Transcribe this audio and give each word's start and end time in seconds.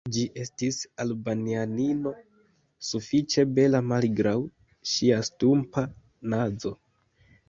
Ĝi 0.13 0.21
estis 0.43 0.77
Albanianino 1.03 2.13
sufiĉe 2.91 3.45
bela, 3.59 3.81
malgraŭ 3.91 4.31
ŝia 4.93 5.21
stumpa 5.29 5.85
nazo. 6.35 6.73